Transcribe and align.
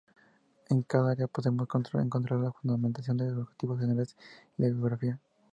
En 0.71 0.81
cada 0.81 1.11
área 1.11 1.27
podemos 1.27 1.67
encontrar: 1.93 2.39
la 2.41 2.51
fundamentación, 2.53 3.17
los 3.17 3.37
objetivos 3.43 3.79
generales 3.81 4.17
y 4.57 4.63
la 4.63 4.69
bibliografía. 4.69 5.19